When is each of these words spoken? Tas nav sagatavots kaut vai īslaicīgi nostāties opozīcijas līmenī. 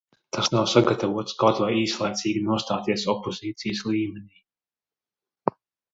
Tas 0.35 0.47
nav 0.53 0.63
sagatavots 0.71 1.35
kaut 1.43 1.61
vai 1.65 1.69
īslaicīgi 1.81 2.43
nostāties 2.47 3.07
opozīcijas 3.15 3.85
līmenī. 3.93 4.43